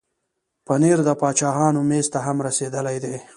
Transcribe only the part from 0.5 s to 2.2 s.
پنېر د باچاهانو مېز ته